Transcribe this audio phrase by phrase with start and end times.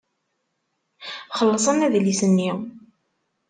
[1.37, 2.51] Xellṣen adlis-nni.